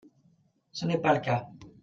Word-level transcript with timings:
Ce 0.71 0.87
n’est 0.87 0.97
pas 0.97 1.13
le 1.13 1.19
cas 1.19 1.47